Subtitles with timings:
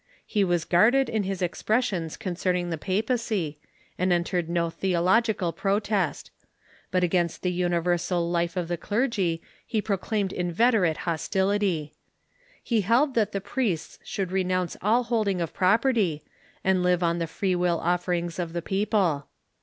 [0.25, 3.59] He was guarded in his expressions concerning the papacy,
[3.99, 6.31] and entered no theological protest;
[6.89, 11.93] but against the universal life of the clergy he proclaimed in veterate hostility.
[12.63, 16.23] He held that the priests should renounce all holding of property,
[16.63, 19.27] and live on the free will offerings of the people.